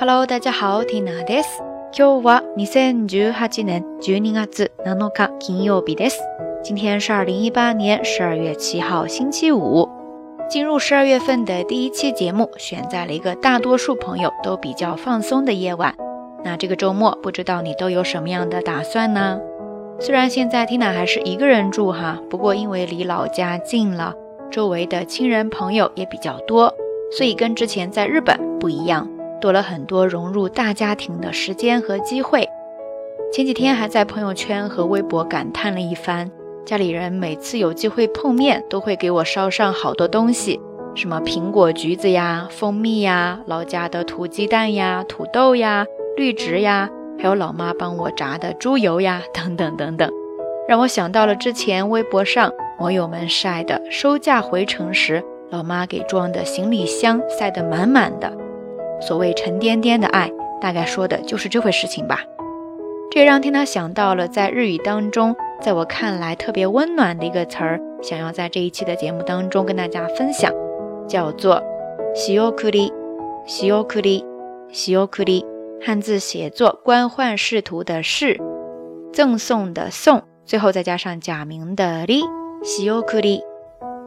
[0.00, 1.48] Hello，大家好，Tina です。
[1.92, 6.18] 今日は二千十八年十二月七日金曜日です。
[6.62, 9.88] 今天是二零一八年十二月七号，星期五。
[10.48, 15.94] 进入十二月份的第一期节目，选在了一个大多数朋友都比较放松的夜晚。
[16.44, 19.40] 那这个周末，不知道你都有什么样的打算呢？
[19.98, 24.14] 虽然现在 Tina 还是一个人住哈，不过因为离老家近了，
[24.50, 26.72] 周围的亲人朋友也比较多，
[27.16, 29.08] 所以跟之前在日本不一样，
[29.41, 32.47] 多了很多融入大家庭的时间和机会。
[33.33, 36.31] 前几天还在朋友圈和微博感叹了一番，
[36.65, 40.59] 家里人每次有机会碰面，都会给我捎上好多东西，
[40.95, 45.85] 什么苹果、橘子呀、蜂蜜呀、老家的土鸡蛋呀、土豆呀、
[46.15, 46.89] 绿植呀。
[47.19, 50.09] 还有老妈帮我炸的猪油呀，等等等等，
[50.67, 58.40] 让我想到了之前微博上网友们晒的收假回城时，老妈给装的行李箱塞得满满的。
[59.01, 62.21] 所谓沉甸甸的爱，大概说的就是这回事情吧。
[63.11, 70.53] 这也让听他想到了在日语当中，在我看来特别温暖的一个词儿，想要在这一期的节目当中跟大家分享，
[71.07, 71.61] 叫做
[72.15, 72.93] “西欧克里，
[73.45, 74.23] 西欧克里，
[74.71, 75.45] 西欧克里”。
[75.83, 78.39] 汉字写作官宦仕途的仕，
[79.11, 82.21] 赠送的送，最后再加上假名的里，
[82.63, 83.41] 西欧克里，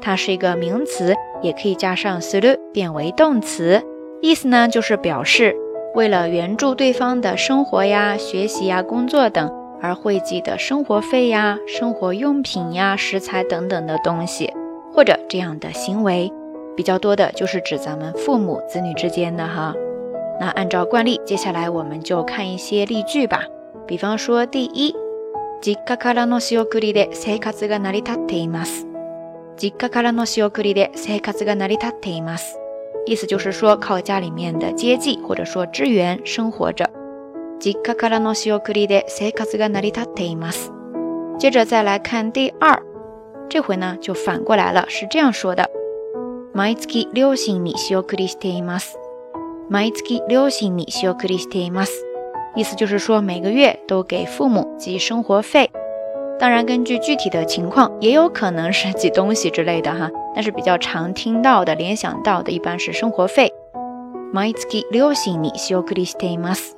[0.00, 3.82] 它是一个名词，也可以加上する变为动词，
[4.23, 5.55] 意思呢就是表示
[5.95, 9.49] 为了援助对方的生活呀、学习呀、工作等
[9.81, 14.53] 而汇集的生活费呀、生活用品呀、食材等等的东西，
[14.93, 16.31] 或者这样的行为，
[16.75, 19.73] 比较多的就是指咱们父母子女之间的哈。
[20.39, 23.43] 那按照惯例，接下来我们就看一些例句吧。
[23.87, 24.93] 比方说，第一，
[25.61, 28.85] 実家からの仕送りで生活が成り立っています。
[29.57, 32.57] 実家からの仕送りで生活が成り立っています。
[33.05, 36.89] 意思就是说，靠家里面的接济或者说支援生活着。
[37.59, 40.71] 実家からの仕送りで生活が成り立っています。
[41.37, 42.81] 接着再来看第二，
[43.49, 45.69] 这回呢就反过来了，是这样说的：
[46.53, 48.97] 毎月両親に仕送りしています。
[49.69, 52.05] 毎月両親に仕送りしています。
[52.55, 55.69] 意思就是说每个月都给父母寄生活费。
[56.39, 60.09] 当然，根据具体的情况，也有可能是寄东西之类的哈。
[60.33, 63.53] 但是比较常听到的、联想到的，一般是生活费。
[64.33, 66.71] 毎月両親に仕送りしています。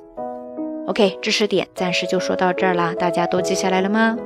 [0.86, 4.16] OK，知识点暂时就说到这儿啦，大家都记下来了吗？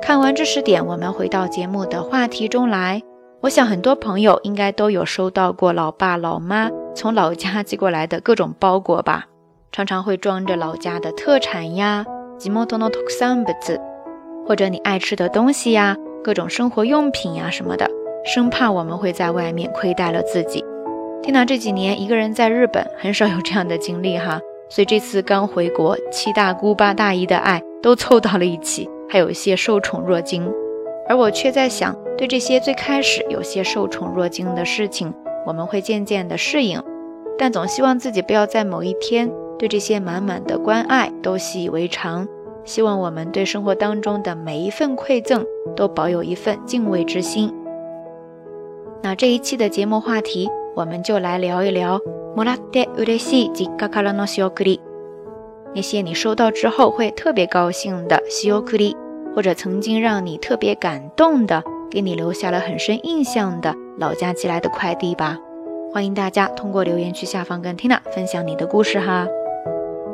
[0.00, 3.02] 看完知识点，我们回到节目的话题中来。
[3.42, 9.26] 我想很多朋友应该都有收到过老爸老妈从老家寄过来的各种包裹吧，
[9.70, 12.06] 常常会装着老家的特产呀，
[14.45, 17.89] 或者你爱吃的东西呀，各种生活用品呀什么的，
[18.25, 20.63] 生怕我们会在外面亏待了自己。
[21.21, 30.51] 听到这几年一个人在日本，很少有这样的经历哈，所以这次刚回国，七大姑八大姨的爱都凑到了一起，还有一些受宠若惊。
[31.07, 35.13] 而我却在想，对这些最开始有些受宠若惊的事情，
[35.45, 36.81] 我们会渐渐的适应，
[37.37, 42.27] 但总希望自己不要在某一天对这些满满的关爱都习以为常。
[42.65, 47.53] 希望我们对生活当中的每一份馈赠都保有一份敬畏之心。
[49.01, 51.99] 那这一期的节目话题，我们就来聊一聊
[55.75, 58.95] 那些你收到之后会特别高兴的西欧克里。
[59.35, 65.39] 或者曾经让你特别感动的，给你留下了很深印象的老家寄来的快递吧。
[65.91, 69.27] 欢迎大家通过留言区下方跟 Tina 分享你的故事哈。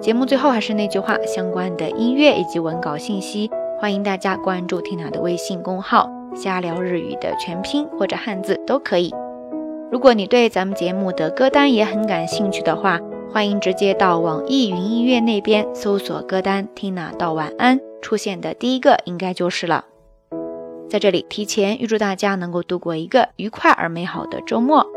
[0.01, 3.51] 节目最后还是那句话，相关的音乐以及文稿信息，
[3.81, 9.13] 欢迎大家关注 Tina 的微信公号“瞎聊日语”的全拼或者汉字都可以。
[9.91, 12.97] 如果你对咱们节目的歌单也很感兴趣的话，
[13.29, 17.81] 欢迎直接到网易云音乐那边搜索歌单 “Tina 道晚安”。
[18.01, 19.83] 出现的第一个应该就是了。
[20.89, 24.87] 在这里提前预祝大家能够度过一个愉快而美好的周末。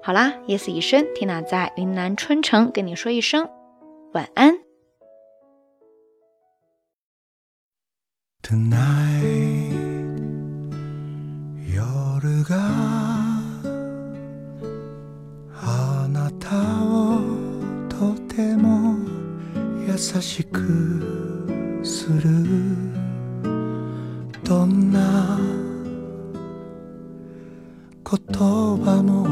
[0.00, 3.48] 好啦，夜色已深，缇娜在云南春城跟你说一声
[4.16, 4.56] 晚安。
[8.42, 9.76] Tonight
[11.70, 12.56] 夜が
[15.60, 16.48] あなた
[16.82, 17.20] を
[17.90, 18.96] とても
[19.86, 22.22] 優しくする
[24.42, 25.38] どんな
[28.08, 29.26] 言葉も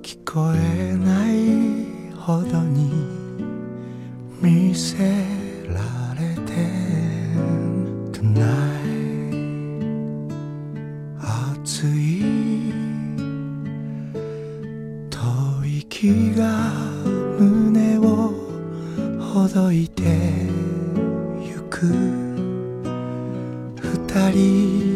[0.00, 1.15] 聞こえない
[2.48, 2.90] 肌に
[4.40, 4.98] 見せ
[5.68, 5.80] ら
[6.14, 6.52] れて
[8.12, 8.46] Tonight
[11.18, 12.22] 熱い
[15.10, 16.70] 吐息が
[17.38, 18.32] 胸を
[19.20, 20.02] ほどいて
[21.42, 21.86] ゆく
[23.82, 24.86] 二人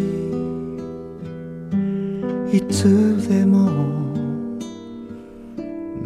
[2.52, 4.09] いつでも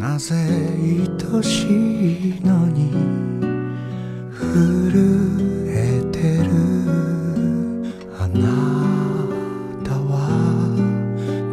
[0.04, 2.92] なぜ愛しいのに
[4.30, 6.50] 震えてる。
[8.20, 8.44] あな
[9.82, 10.28] たは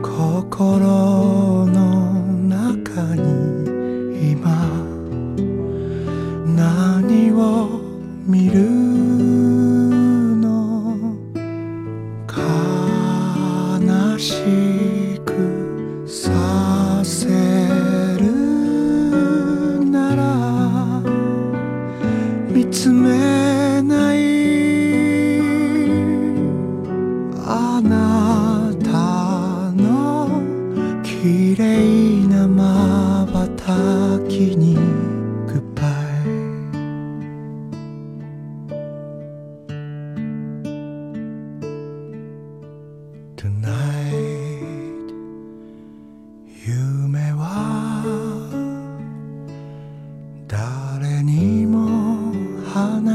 [0.03, 1.20] 心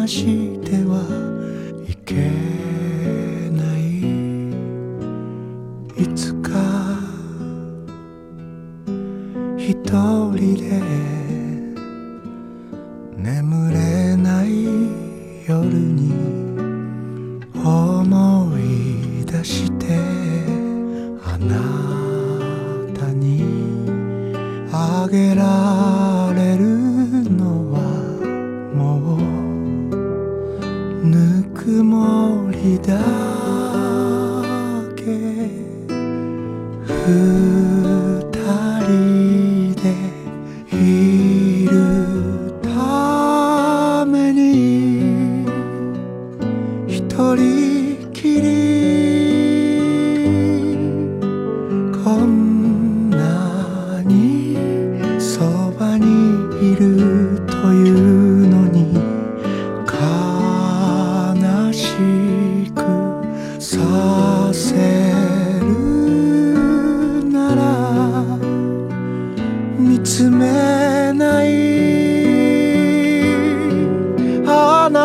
[0.06, 0.85] 熟悉的。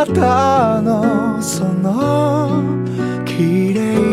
[0.05, 2.63] たのその
[3.25, 4.10] 綺麗